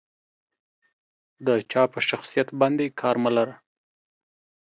[1.45, 3.55] د جا په شخصيت باندې کار مه لره.